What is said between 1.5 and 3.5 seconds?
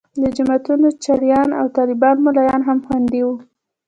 او طالبان ملایان هم خوندي وو.